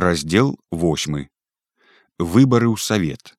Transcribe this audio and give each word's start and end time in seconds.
раздел 0.00 0.56
8 0.72 1.28
выбары 2.18 2.68
ў 2.72 2.76
савет 2.80 3.34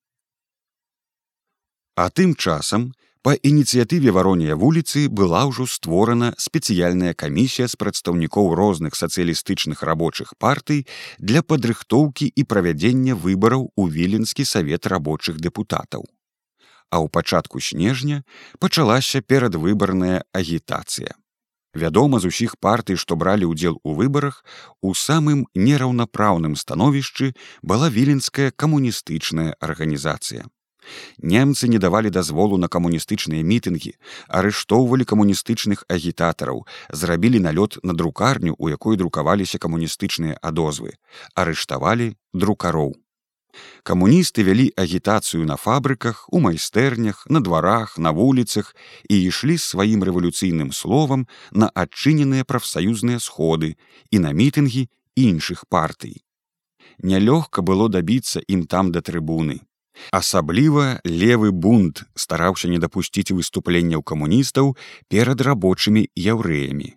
а 1.98 2.04
тым 2.18 2.34
часам 2.38 2.84
па 3.26 3.32
ініцыятыве 3.48 4.14
варонія 4.14 4.54
вуліцы 4.60 5.02
была 5.20 5.40
ўжо 5.50 5.66
створана 5.72 6.28
спецыяльная 6.44 7.14
камісія 7.22 7.66
з 7.72 7.78
прадстаўнікоў 7.82 8.54
розных 8.60 8.94
сацыялістычных 9.00 9.82
рабочых 9.90 10.34
партый 10.38 10.86
для 11.18 11.42
падрыхтоўкі 11.42 12.30
і 12.30 12.46
правядзення 12.54 13.18
выбараў 13.26 13.66
у 13.74 13.88
віленскі 13.96 14.46
савет 14.46 14.86
рабочых 14.86 15.42
дэпутатаў. 15.42 16.06
А 16.94 17.02
ў 17.02 17.10
пачатку 17.10 17.58
снежня 17.58 18.22
пачалася 18.62 19.18
перадвыбарная 19.18 20.22
агітацыя 20.30 21.18
Вядома 21.74 22.20
з 22.20 22.28
усіх 22.28 22.56
партый, 22.56 22.96
што 22.96 23.16
бралі 23.16 23.48
ўдзел 23.48 23.80
у 23.82 23.94
выбарах, 23.96 24.44
у 24.82 24.92
самым 24.94 25.48
нераўнапраўным 25.54 26.56
становішчы 26.56 27.32
была 27.62 27.88
віленская 27.88 28.52
камуністычная 28.52 29.56
арганізацыя. 29.60 30.44
Немцы 31.18 31.68
не 31.68 31.78
давалі 31.78 32.10
дазволу 32.10 32.58
на 32.58 32.68
камуністычныя 32.68 33.42
мітынгі, 33.46 33.94
арыштоўвалі 34.28 35.06
камуністычных 35.06 35.84
агітатараў, 35.88 36.66
зрабілі 36.90 37.38
налёт 37.40 37.78
на 37.82 37.94
друкарню, 37.94 38.54
у 38.58 38.68
якой 38.68 38.96
друкаваліся 38.96 39.58
камуністычныя 39.62 40.38
адозвы, 40.42 40.98
арыштавалі 41.34 42.16
друкароў. 42.32 43.01
Камуністы 43.82 44.44
вялі 44.46 44.72
агітацыю 44.76 45.44
на 45.44 45.56
фабрыках, 45.56 46.26
у 46.30 46.40
майстэрнях, 46.40 47.26
на 47.28 47.40
дварах, 47.40 47.98
на 47.98 48.10
вуліцах 48.10 48.74
і 49.08 49.18
ішлі 49.28 49.58
сваім 49.58 50.04
рэвалюцыйным 50.06 50.72
словам 50.72 51.26
на 51.50 51.68
адчыненыя 51.74 52.44
прафсаюзныя 52.44 53.18
сходы 53.18 53.76
і 54.10 54.18
на 54.18 54.32
мітынгі 54.32 54.88
іншых 55.16 55.66
партый. 55.68 56.22
Нялёгка 57.02 57.62
было 57.62 57.88
дабіцца 57.88 58.40
ім 58.46 58.66
там 58.66 58.92
да 58.92 59.02
трыбуны. 59.02 59.60
Асабліва 60.10 61.00
левы 61.04 61.52
бунт 61.52 62.04
стараўся 62.14 62.68
не 62.68 62.78
дапусціць 62.78 63.34
выступленняў 63.36 64.02
камуністаў 64.02 64.76
перад 65.08 65.40
рабочымі 65.40 66.08
яўрэямі. 66.16 66.96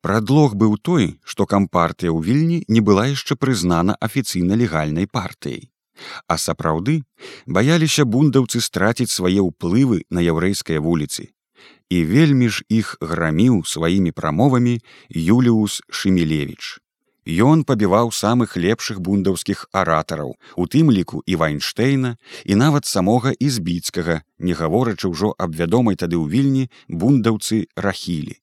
Прадлог 0.00 0.54
быў 0.56 0.76
той, 0.80 1.20
што 1.24 1.46
кампартыя 1.46 2.10
ў 2.12 2.24
вільні 2.24 2.58
не 2.68 2.80
была 2.80 3.08
яшчэ 3.12 3.36
прызнана 3.36 3.96
афіцыйна 4.00 4.56
легальнай 4.56 5.06
партыяй. 5.06 5.69
А 6.28 6.38
сапраўды 6.38 7.02
баяліся 7.46 8.04
бундаўцы 8.04 8.60
страціць 8.60 9.12
свае 9.12 9.40
ўплывы 9.44 10.04
на 10.10 10.20
яўрэйскай 10.24 10.78
вуліцы. 10.78 11.30
І 11.90 12.04
вельмі 12.04 12.48
ж 12.48 12.62
іх 12.68 12.96
граміў 13.00 13.64
сваімі 13.66 14.12
прамовамі 14.12 14.78
Юліус 15.10 15.82
Шмелевич. 15.90 16.78
Ён 17.26 17.64
пабіваў 17.68 18.10
самых 18.16 18.56
лепшых 18.56 19.00
бундаўскіх 19.00 19.68
аратараў, 19.72 20.34
у 20.56 20.66
тым 20.66 20.90
ліку 20.90 21.22
і 21.26 21.36
вайнштейна 21.36 22.16
і 22.44 22.54
нават 22.54 22.86
самога 22.86 23.32
ізбіцкага, 23.36 24.22
не 24.38 24.52
гаворачы 24.52 25.12
ўжо 25.12 25.34
аб 25.38 25.54
вядомай 25.54 26.00
тады 26.00 26.16
ў 26.16 26.26
вільні 26.26 26.64
бундаўцы 26.88 27.68
рахілі. 27.76 28.40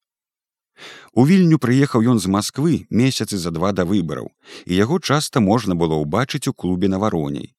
У 1.13 1.25
вільню 1.25 1.57
прыехаў 1.57 2.05
ён 2.13 2.19
з 2.19 2.31
Масквы 2.31 2.85
месяцы 2.89 3.37
за 3.37 3.51
два 3.51 3.71
да 3.71 3.85
выбараў, 3.85 4.31
і 4.65 4.73
яго 4.75 4.99
часта 4.99 5.39
можна 5.39 5.75
было 5.75 5.97
ўбачыць 6.01 6.47
у 6.47 6.53
клубе 6.53 6.87
на 6.87 6.99
вароней. 6.99 7.53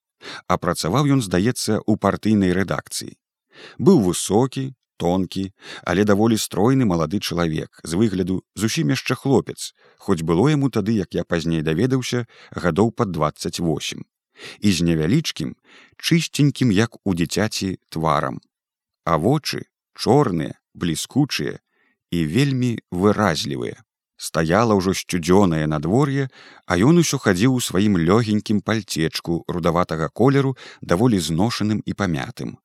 А 0.47 0.57
працаваў 0.57 1.07
ён, 1.15 1.21
здаецца, 1.21 1.79
у 1.85 1.95
партыйнай 1.95 2.51
рэдакцыі. 2.55 3.15
Быў 3.79 4.03
высокі, 4.03 4.73
тонкі, 4.99 5.51
але 5.83 6.03
даволі 6.03 6.37
стройны 6.37 6.85
малады 6.85 7.19
чалавек, 7.19 7.79
з 7.83 7.95
выгляду 7.95 8.43
зусім 8.55 8.91
яшчэ 8.95 9.15
хлопец, 9.15 9.71
хоць 9.97 10.23
было 10.23 10.51
яму 10.51 10.69
тады, 10.69 10.99
як 10.99 11.15
я 11.15 11.23
пазней 11.23 11.63
даведаўся 11.63 12.27
гадоў 12.51 12.91
пад 12.91 13.11
28 13.15 14.03
і 14.59 14.71
з 14.71 14.87
невялічкім, 14.87 15.55
чысценькім, 15.99 16.71
як 16.71 16.95
у 17.03 17.15
дзіцяці 17.15 17.79
тварам. 17.91 18.39
А 19.03 19.17
вочы 19.19 19.67
чорныя, 19.95 20.55
бліскучыя, 20.73 21.59
і 22.11 22.25
вельмі 22.25 22.77
выразлівыя. 22.91 23.83
Стаяла 24.19 24.75
ўжо 24.75 24.91
сцюдзёнае 24.91 25.63
надвор'е, 25.71 26.27
а 26.67 26.75
ён 26.75 26.99
усё 26.99 27.17
хадзіў 27.23 27.55
у 27.55 27.61
сваім 27.63 27.95
лёгенькім 27.95 28.59
пальцечку 28.59 29.43
рудаватага 29.47 30.09
колеру 30.09 30.57
даволі 30.81 31.19
зношаным 31.19 31.79
і 31.85 31.93
памятым. 31.95 32.59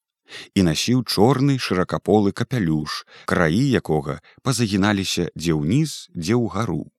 І 0.59 0.66
насіў 0.66 1.04
чорны 1.06 1.59
шыракаполы 1.62 2.33
капялюш, 2.33 3.06
краі 3.31 3.62
якога 3.71 4.19
пазагіналіся 4.43 5.31
дзе 5.38 5.54
ўніз, 5.54 6.10
дзе 6.10 6.34
ўгару. 6.34 6.91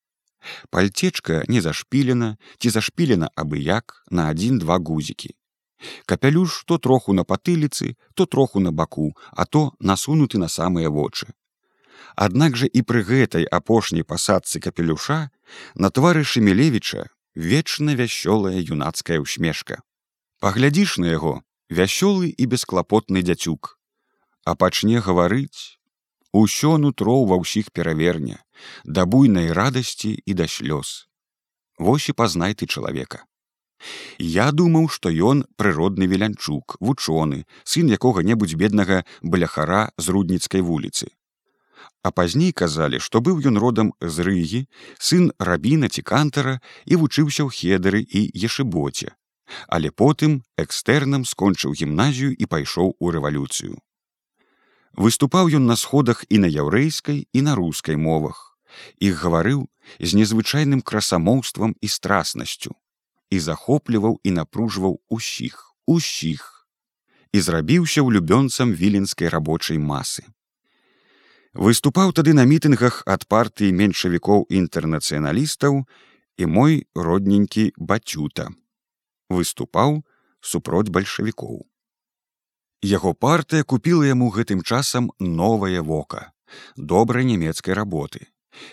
Пальцечка 0.69 1.43
не 1.51 1.61
зашпілена 1.61 2.37
ці 2.59 2.69
зашпілена 2.69 3.33
абы 3.35 3.59
як 3.59 4.05
на 4.09 4.29
адзін-два 4.31 4.77
гузікі. 4.79 5.35
Капялюш 6.05 6.63
то 6.63 6.77
троху 6.77 7.13
на 7.13 7.23
патыліцы, 7.23 7.97
то 8.13 8.25
троху 8.25 8.59
на 8.59 8.71
баку, 8.71 9.11
а 9.31 9.45
то 9.45 9.73
насунуты 9.79 10.37
на 10.37 10.47
самыя 10.47 10.89
вочы. 10.89 11.33
Аднак 12.15 12.55
жа 12.55 12.67
і 12.71 12.81
пры 12.87 13.03
гэтай 13.03 13.43
апошняй 13.43 14.07
пасадцы 14.07 14.63
капелюша 14.63 15.31
на 15.75 15.91
твары 15.91 16.23
шемелевіча 16.23 17.11
вечна 17.35 17.95
вясёлая 17.99 18.55
юнацкая 18.55 19.19
ўсмешка. 19.19 19.83
Паглядзіш 20.39 20.95
на 21.03 21.11
яго 21.11 21.43
вясёлы 21.67 22.31
і 22.31 22.47
бесклапотны 22.47 23.19
дзяцюк, 23.19 23.75
а 24.47 24.55
пачне 24.55 25.03
гаварыць 25.03 25.75
усё 26.31 26.79
нутро 26.79 27.27
ва 27.27 27.35
ўсіх 27.43 27.75
пераверне 27.75 28.39
да 28.87 29.03
буйнай 29.03 29.51
радасці 29.51 30.15
і 30.15 30.31
да 30.39 30.47
слёз. 30.47 31.11
Вось 31.75 32.07
і 32.07 32.15
пазнай 32.15 32.55
ты 32.55 32.63
чалавека. 32.63 33.27
Я 34.17 34.55
думаў, 34.55 34.87
што 34.87 35.11
ён 35.11 35.43
прыродны 35.59 36.07
велянчук, 36.07 36.79
вучоны, 36.79 37.43
сын 37.67 37.91
якога-небудзь 37.91 38.55
беднага 38.55 39.03
бляхара 39.19 39.91
з 39.99 40.15
рудніцкай 40.15 40.63
вуліцы 40.63 41.11
а 42.05 42.13
пазней 42.21 42.53
казалі 42.61 43.01
што 43.09 43.21
быў 43.25 43.41
ён 43.49 43.61
родам 43.65 43.91
з 44.15 44.29
рыгі 44.29 44.63
сын 45.09 45.29
рабіна 45.51 45.89
ці 45.89 46.05
кантара 46.13 46.57
і 46.85 47.01
вучыўся 47.01 47.41
ў 47.45 47.49
хедары 47.59 48.01
і 48.05 48.27
ешыбоце 48.49 49.15
але 49.67 49.91
потым 49.91 50.41
экстэрнам 50.57 51.25
скончыў 51.25 51.73
гімназію 51.79 52.33
і 52.33 52.45
пайшоў 52.45 52.95
у 52.99 53.11
рэвалюцыю. 53.15 53.77
Выступаў 54.95 55.51
ён 55.59 55.65
на 55.67 55.75
сходах 55.75 56.23
і 56.29 56.39
на 56.43 56.49
яўрэйскай 56.49 57.27
і 57.31 57.39
на 57.47 57.55
рускай 57.59 57.99
мовах. 57.99 58.57
Іх 58.99 59.19
гаварыў 59.23 59.67
з 59.99 60.19
незвычайным 60.19 60.81
красамоўствам 60.81 61.75
і 61.81 61.87
страснасцю. 61.87 62.75
І 63.29 63.39
захопліваў 63.39 64.19
і 64.23 64.31
напружваў 64.31 65.01
усіх 65.09 65.75
усіх. 65.85 66.67
І 67.31 67.41
зрабіўся 67.41 68.01
ўлюбёнцам 68.01 68.71
віленскай 68.73 69.29
рабочай 69.29 69.77
масы 69.77 70.25
выступаў 71.55 72.11
тады 72.11 72.35
на 72.35 72.43
мітынгах 72.43 73.01
ад 73.07 73.23
партыі 73.31 73.71
меншавікоў 73.71 74.45
інтэрнацыяналістаў 74.51 75.87
і 76.37 76.45
мой 76.45 76.83
родненькі 76.95 77.71
бацюта. 77.79 78.51
Выступаў 79.31 80.03
супроць 80.41 80.91
бальшавікоў. 80.91 81.63
Яго 82.83 83.15
партыя 83.15 83.63
купіла 83.63 84.05
яму 84.05 84.29
гэтым 84.29 84.61
часам 84.61 85.09
новае 85.19 85.81
вока 85.81 86.35
добрай 86.75 87.25
нямецкай 87.25 87.73
работы. 87.73 88.27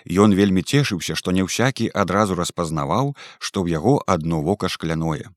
Ён 0.06 0.34
вельмі 0.34 0.62
цешыўся 0.62 1.14
што 1.18 1.32
не 1.32 1.46
ўсякі 1.46 1.90
адразу 1.94 2.34
распазнаваў 2.34 3.14
што 3.38 3.62
ў 3.62 3.78
яго 3.78 4.02
адно 4.06 4.42
вока 4.42 4.68
шкляное. 4.68 5.30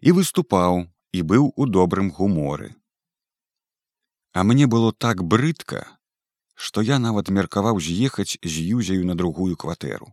І 0.00 0.12
выступаў 0.12 0.86
і 1.12 1.20
быў 1.22 1.52
у 1.56 1.66
добрым 1.66 2.12
гуморы. 2.12 2.76
А 4.32 4.44
мне 4.44 4.66
было 4.66 4.92
так 4.92 5.24
брыдка 5.24 5.95
што 6.56 6.82
я 6.82 6.98
нават 6.98 7.28
меркаваў 7.28 7.80
з'ехаць 7.80 8.40
з 8.42 8.54
юзяю 8.76 9.04
на 9.06 9.14
другую 9.14 9.56
кватэру. 9.56 10.10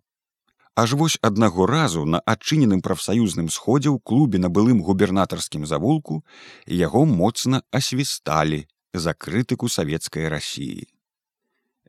Аж 0.76 0.94
вось 1.00 1.18
аднаго 1.22 1.66
разу 1.66 2.04
на 2.06 2.20
адчыненым 2.20 2.82
прафсаюзным 2.82 3.50
сходзе 3.50 3.90
ў 3.90 3.98
клубе 4.04 4.42
на 4.44 4.50
былым 4.50 4.82
губернатарскім 4.82 5.66
завулку 5.70 6.24
яго 6.68 7.06
моцна 7.06 7.62
асвісталі 7.72 8.66
за 8.94 9.14
крытыку 9.14 9.70
савецкай 9.70 10.28
рассіі. 10.34 10.90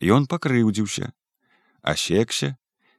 Ён 0.04 0.28
пакрыўдзіўся, 0.28 1.12
асекся 1.82 2.56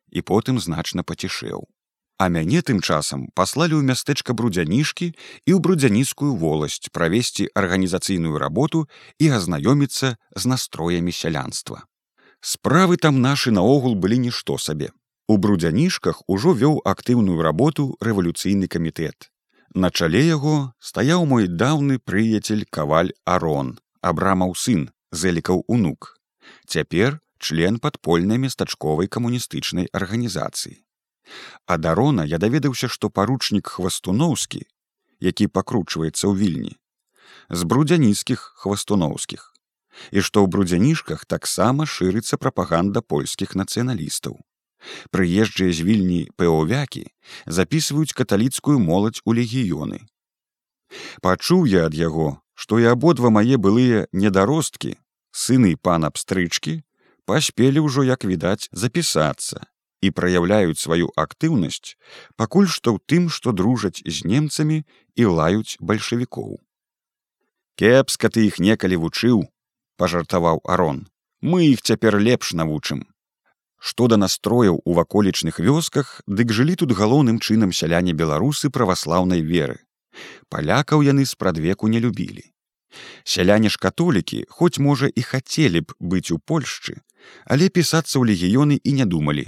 і 0.09 0.21
потым 0.21 0.59
значна 0.59 1.03
пацішэў. 1.03 1.69
А 2.17 2.29
мяне 2.29 2.61
тым 2.63 2.79
часам 2.79 3.27
паслалі 3.35 3.75
ў 3.75 3.83
мястэчка 3.91 4.31
брудзянішкі 4.39 5.07
і 5.11 5.51
ў 5.51 5.59
брудзянійскую 5.59 6.31
воласць 6.39 6.87
правесці 6.95 7.47
арганізацыйную 7.61 8.39
работу 8.39 8.87
і 9.19 9.27
азнаёміцца 9.37 10.15
з 10.15 10.43
настроямі 10.47 11.11
сялянства. 11.11 11.83
Справы 12.39 12.95
там 12.95 13.19
нашы 13.19 13.51
наогул 13.51 13.99
былі 13.99 14.19
нішто 14.27 14.55
сабе. 14.55 14.95
У 15.27 15.35
брудзянішках 15.35 16.23
ужо 16.31 16.55
вёў 16.55 16.79
актыўную 16.87 17.43
работу 17.43 17.97
рэвалюцыйны 17.99 18.71
камітэт. 18.71 19.27
На 19.75 19.91
чале 19.91 20.23
яго 20.23 20.71
стаяў 20.79 21.27
мой 21.27 21.51
даўны 21.51 21.99
прыяцель 21.99 22.63
каваль 22.71 23.11
Арон, 23.25 23.75
абрамаў 23.99 24.55
сын, 24.55 24.87
зэлікаў 25.11 25.67
унук. 25.67 26.15
Цяпер 26.63 27.19
член 27.43 27.83
падпольнай 27.83 28.39
местачковай 28.39 29.11
камуністычнай 29.11 29.91
арганізацыі 29.91 30.84
А 31.65 31.77
дарона 31.77 32.25
я 32.25 32.37
даведаўся, 32.37 32.87
што 32.87 33.09
паручнік 33.09 33.67
хвастуноўскі, 33.67 34.65
які 35.19 35.47
пакручваецца 35.47 36.29
ў 36.29 36.33
вільні, 36.37 36.73
з 37.49 37.61
брудзяніцкіх 37.63 38.39
хвастуноўскіх, 38.61 39.53
і 40.11 40.21
што 40.21 40.43
ў 40.43 40.47
брудзянішках 40.51 41.25
таксама 41.25 41.89
шырыцца 41.89 42.37
прапаганда 42.37 43.01
польскіх 43.01 43.55
нацыяналістаў. 43.55 44.37
Прыезджыя 45.09 45.73
з 45.73 45.81
вільні 45.81 46.21
пэовякі 46.37 47.09
запісваюць 47.49 48.13
каталіцкую 48.13 48.77
моладзь 48.77 49.23
у 49.25 49.33
легіёны. 49.33 50.05
Пачуў 51.25 51.65
я 51.65 51.89
ад 51.89 51.97
яго, 51.97 52.37
што 52.53 52.77
і 52.77 52.85
абодва 52.93 53.33
мае 53.33 53.57
былыя 53.57 54.05
недаросткі, 54.13 54.93
сыны 55.33 55.73
пана 55.75 56.13
пстрычкі, 56.13 56.85
паспелі 57.25 57.89
ўжо, 57.89 58.05
як 58.05 58.29
відаць, 58.29 58.69
запісацца 58.71 59.65
і 60.01 60.11
праяўляюць 60.11 60.81
сваю 60.81 61.09
актыўнасць 61.15 61.95
пакуль 62.35 62.67
што 62.67 62.95
ў 62.95 62.99
тым, 63.05 63.29
што 63.29 63.51
дружаць 63.51 64.03
з 64.05 64.27
немцамі 64.27 64.83
і 65.15 65.25
лаюць 65.25 65.77
бальшавікоў. 65.79 66.59
Кепска 67.75 68.29
ты 68.29 68.47
іх 68.47 68.59
некалі 68.59 69.01
вучыў, 69.03 69.43
пажартаваў 69.97 70.63
арон, 70.63 71.07
мы 71.41 71.67
іх 71.67 71.81
цяпер 71.81 72.19
лепш 72.19 72.53
навучым. 72.53 73.03
Што 73.79 74.07
да 74.07 74.17
настрояў 74.17 74.81
у 74.83 74.93
ваколічных 74.97 75.59
вёсках, 75.59 76.21
дык 76.25 76.51
жылі 76.51 76.75
тут 76.81 76.95
галоўным 76.97 77.39
чынам 77.39 77.75
сяляне 77.75 78.13
беларусы 78.13 78.71
праваслаўнай 78.71 79.41
веры. 79.41 79.77
Палякаў 80.49 81.03
яны 81.03 81.25
спрадвеку 81.25 81.87
не 81.87 81.99
любілі. 81.99 82.45
Сяляне 83.23 83.69
ж 83.69 83.77
католікі, 83.77 84.45
хоць 84.49 84.79
можа 84.79 85.11
і 85.11 85.21
хацелі 85.21 85.81
б 85.81 85.93
быць 85.99 86.31
у 86.31 86.39
Польшчы, 86.39 87.01
але 87.45 87.69
пісацца 87.69 88.17
ў 88.17 88.31
легіёны 88.31 88.79
і 88.79 88.91
не 88.95 89.05
думалі, 89.05 89.45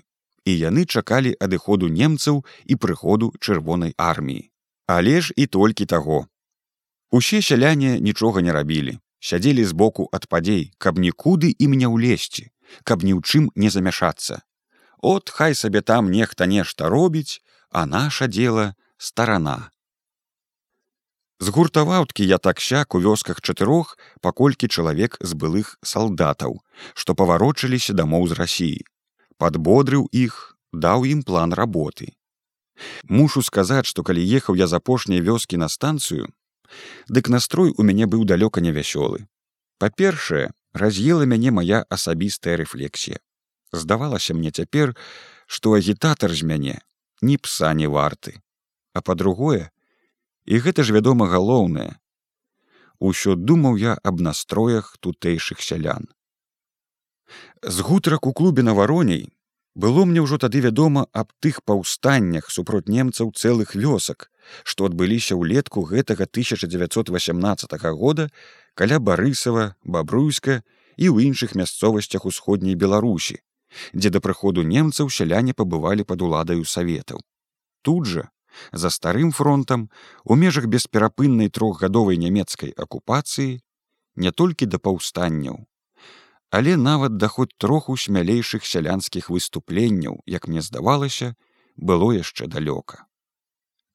і 0.48 0.54
яны 0.58 0.86
чакалі 0.88 1.36
адыходу 1.44 1.90
немцаў 1.92 2.40
і 2.72 2.80
прыходу 2.84 3.34
чырвонай 3.44 3.94
арміі. 3.98 4.48
Але 4.88 5.20
ж 5.22 5.36
і 5.36 5.46
толькі 5.52 5.86
таго. 5.94 6.20
Усе 7.12 7.42
сяляне 7.42 8.00
нічога 8.00 8.42
не 8.42 8.56
рабілі, 8.56 8.96
сядзелі 9.20 9.68
збоку 9.68 10.08
ад 10.16 10.28
падзей, 10.32 10.72
каб 10.78 11.04
нікуды 11.04 11.52
ім 11.68 11.76
не 11.84 11.92
ўлезці, 11.92 12.48
каб 12.88 13.04
ні 13.04 13.20
ў 13.20 13.22
чым 13.28 13.52
не 13.56 13.70
замяшацца. 13.76 14.40
От 15.04 15.30
хай 15.30 15.56
сабе 15.56 15.84
там 15.84 16.12
нехта 16.16 16.48
нешта 16.48 16.88
робіць, 16.90 17.44
а 17.70 17.86
наша 17.86 18.28
дело 18.28 18.72
старана. 18.98 19.72
З 21.40 21.54
гуртаваўткі 21.54 22.26
я 22.26 22.40
так 22.40 22.64
сяк 22.64 22.96
у 22.96 23.04
вёсках 23.04 23.44
чатырох, 23.44 23.98
паколькі 24.24 24.72
чалавек 24.72 25.20
з 25.22 25.36
былых 25.36 25.76
салдатаў, 25.84 26.62
што 26.96 27.14
паварочыліся 27.14 27.94
дамоў 27.94 28.32
з 28.32 28.40
рассіі 28.40 28.88
падбодрыў 29.38 30.08
іх, 30.12 30.58
даў 30.74 31.06
ім 31.06 31.24
план 31.24 31.54
работы. 31.54 32.14
Мушу 33.10 33.42
сказаць, 33.42 33.86
што 33.86 34.04
калі 34.04 34.22
ехаў 34.22 34.56
я 34.56 34.68
з 34.68 34.78
апошняй 34.78 35.22
вёскі 35.22 35.58
на 35.58 35.68
станцыю, 35.68 36.30
дык 37.10 37.30
настрой 37.30 37.74
у 37.78 37.84
мяне 37.84 38.06
быў 38.06 38.26
далёка 38.26 38.62
невясёлы. 38.62 39.26
Па-першае, 39.80 40.52
раз'ела 40.74 41.26
мяне 41.26 41.52
мая 41.52 41.86
асабістая 41.90 42.58
рэфлексія. 42.58 43.20
Здавалася 43.72 44.34
мне 44.34 44.52
цяпер, 44.52 44.96
што 45.46 45.74
агітатар 45.74 46.34
з 46.34 46.44
мяне 46.44 46.78
ні 47.22 47.38
пса 47.38 47.74
не 47.74 47.88
варты. 47.88 48.42
А 48.94 49.02
па-другое, 49.02 49.70
і 50.46 50.60
гэта 50.60 50.84
ж 50.84 50.94
вядома 50.94 51.28
галоўнае. 51.28 51.98
Усё 53.00 53.36
думаў 53.36 53.78
я 53.78 53.98
аб 54.04 54.22
настроях 54.22 54.98
тутэйшых 55.00 55.62
сялян. 55.62 56.10
З 57.62 57.82
гутарак 57.82 58.28
у 58.28 58.34
клубе 58.34 58.64
на 58.64 58.74
вароней 58.74 59.34
было 59.78 60.06
мне 60.10 60.22
ўжо 60.26 60.38
тады 60.42 60.62
вядома 60.66 61.06
аб 61.14 61.30
тых 61.44 61.62
паўстаннях 61.62 62.50
супроць 62.50 62.90
немцаў 62.90 63.30
цэлых 63.38 63.76
вёсак, 63.78 64.30
што 64.64 64.90
адбыліся 64.90 65.38
ўлетку 65.38 65.86
гэтага 65.86 66.26
1918 66.26 67.78
года 67.94 68.30
каля 68.74 68.98
барысава, 68.98 69.76
бабруйска 69.84 70.66
і 70.98 71.06
ў 71.14 71.30
іншых 71.30 71.54
мясцовасцях 71.54 72.26
усходняй 72.26 72.74
беларусі, 72.74 73.38
дзе 73.94 74.10
да 74.10 74.20
прыходу 74.20 74.66
немцаў 74.66 75.14
сяляне 75.14 75.54
пабывалі 75.54 76.10
пад 76.10 76.26
уладаю 76.26 76.66
саветаў. 76.66 77.22
Тут 77.86 78.10
жа, 78.10 78.30
за 78.74 78.90
старым 78.90 79.32
фронтам 79.32 79.90
у 80.26 80.34
межах 80.34 80.66
бесперапыннай 80.66 81.54
трохгадовай 81.54 82.18
нямецкай 82.18 82.74
акупацыі 82.74 83.62
не 84.18 84.32
толькі 84.32 84.66
да 84.66 84.82
паўстанняў, 84.82 85.70
але 86.50 86.78
нават 86.78 87.18
даход 87.18 87.54
троху 87.58 87.98
смялейшых 87.98 88.66
сялянскіх 88.66 89.30
выступленняў, 89.30 90.22
як 90.26 90.48
мне 90.48 90.62
здавалася, 90.62 91.36
было 91.76 92.12
яшчэ 92.16 92.48
далёка. 92.48 93.06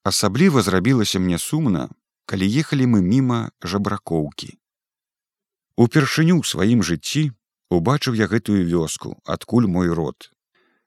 Асабліва 0.04 0.62
зрабілася 0.62 1.19
мне 1.19 1.38
сумна, 1.38 1.88
калі 2.26 2.46
ехалі 2.46 2.87
мы 2.87 3.00
міма 3.02 3.50
жабракоўкі. 3.62 4.58
Упершыню 5.76 6.40
ў 6.40 6.44
сваім 6.44 6.82
жыцці 6.82 7.31
убачыў 7.72 8.14
я 8.14 8.28
гэтую 8.28 8.66
вёску, 8.69 9.16
адкуль 9.25 9.66
мой 9.66 9.88
род, 9.88 10.28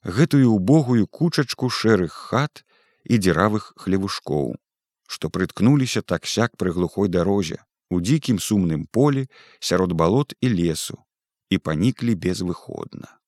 гэтую 0.03 0.53
убогую 0.53 1.07
кучачку 1.07 1.69
шэрых 1.69 2.13
хат 2.13 2.61
і 3.03 3.17
дзіравых 3.17 3.73
хлевушкоў, 3.77 4.53
што 5.07 5.29
прыткнуліся 5.29 6.01
так 6.01 6.29
сяк 6.29 6.57
пры 6.57 6.71
глухой 6.71 7.09
дарозе, 7.09 7.57
у 7.89 8.01
дзікім 8.01 8.37
сумным 8.37 8.85
полі 8.85 9.25
сярод 9.59 9.93
балот 9.93 10.33
і 10.41 10.49
лесу, 10.53 11.04
і 11.49 11.57
паніклі 11.57 12.15
безвыходна. 12.15 13.19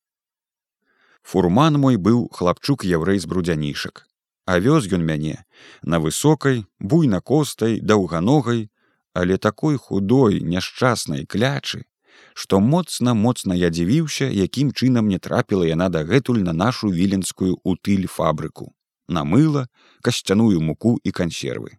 Фурман 1.28 1.76
мой 1.76 1.98
быў 1.98 2.30
хлапчук 2.32 2.86
яўрэй 2.88 3.20
з 3.20 3.28
брудзянішак, 3.28 4.08
а 4.48 4.60
вёз 4.64 4.88
ён 4.88 5.04
мяне 5.04 5.44
на 5.84 6.00
высокай, 6.00 6.64
буйна 6.80 7.20
костай, 7.20 7.80
даўганогай, 7.82 8.70
але 9.14 9.38
такой 9.38 9.76
худой, 9.78 10.40
няшчаснай 10.40 11.26
клячы, 11.26 11.84
што 12.34 12.60
моцна 12.60 13.14
моцна 13.14 13.58
я 13.60 13.70
дзівіўся, 13.70 14.30
якім 14.30 14.72
чынам 14.72 15.12
не 15.12 15.20
трапіла 15.20 15.68
яна 15.68 15.90
дагэтуль 15.90 16.40
на 16.48 16.54
нашу 16.54 16.94
віленскую 16.96 17.60
утыль 17.64 18.08
фабрыку, 18.08 18.72
на 19.08 19.26
мыла, 19.26 19.68
касцяную 20.02 20.62
муку 20.62 20.96
і 21.04 21.12
кансервы. 21.12 21.76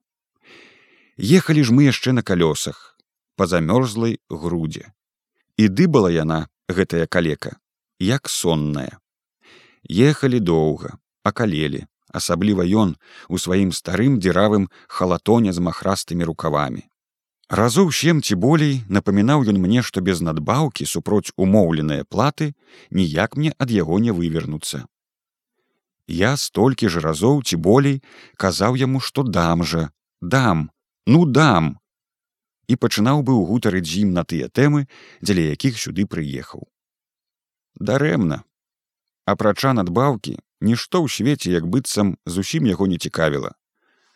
Ехалі 1.16 1.64
ж 1.64 1.72
мы 1.72 1.88
яшчэ 1.88 2.12
на 2.12 2.22
калёсах, 2.22 3.00
па 3.34 3.46
замёрзлай 3.46 4.20
грудзе 4.28 4.92
і 5.58 5.68
дыбала 5.68 6.10
яна 6.14 6.46
гэтая 6.70 7.06
калека 7.06 7.58
як 7.98 8.28
сонная. 8.30 8.98
Ехалі 9.90 10.40
доўга 10.40 10.98
акалелі 11.24 11.86
асабліва 12.08 12.64
ён 12.64 12.94
у 13.28 13.38
сваім 13.38 13.72
старым 13.72 14.18
дзіравым 14.22 14.68
халатоне 14.86 15.52
з 15.52 15.64
махрастымі 15.64 16.24
рукавамі. 16.30 16.86
Разоў 17.48 17.90
сем 17.96 18.20
ці 18.22 18.36
болей 18.36 18.84
напамінаў 18.88 19.48
ён 19.48 19.58
мне 19.60 19.82
што 19.82 20.04
без 20.04 20.20
надбаўкі 20.20 20.84
супроць 20.86 21.32
умоўленыя 21.36 22.04
платы 22.04 22.52
ніяк 22.90 23.36
мне 23.36 23.52
ад 23.58 23.72
яго 23.72 23.98
не 23.98 24.12
вывернуцца. 24.12 24.84
Я 26.08 26.36
столькі 26.36 26.88
ж 26.88 27.00
разоў 27.04 27.42
ці 27.42 27.56
болей 27.56 28.02
казаў 28.36 28.76
яму 28.76 29.00
што 29.00 29.24
дам 29.24 29.64
жа 29.64 29.88
дам 30.20 30.68
ну 31.06 31.24
дам 31.24 31.76
і 32.68 32.76
пачынаў 32.76 33.24
быў 33.24 33.44
гутарыць 33.48 33.88
з 33.88 34.04
ім 34.04 34.12
на 34.12 34.24
тыя 34.28 34.48
тэмы, 34.48 34.84
дзеля 35.24 35.48
якіх 35.56 35.80
сюды 35.80 36.06
прыехаў. 36.06 36.68
Дарэмна. 37.80 38.44
Апрача 39.24 39.72
надбаўкі, 39.72 40.36
нішто 40.60 41.04
ў 41.04 41.08
свеце 41.08 41.52
як 41.52 41.68
быццам 41.68 42.16
зусім 42.26 42.68
яго 42.68 42.88
не 42.88 42.98
цікавіла. 42.98 43.54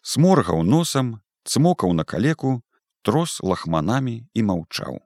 Сморгаў 0.02 0.62
носам, 0.66 1.20
цмокаў 1.44 1.92
на 1.92 2.04
калеку, 2.04 2.62
трос 3.02 3.40
лахманамі 3.42 4.26
і 4.34 4.40
маўчаў. 4.42 5.00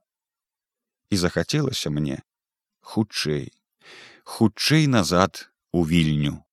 І 1.11 1.17
захацелася 1.17 1.91
мне 1.91 2.23
хутчэй, 2.81 3.53
хутчэй 4.25 4.87
назад 4.87 5.51
у 5.73 5.85
вільню. 5.85 6.46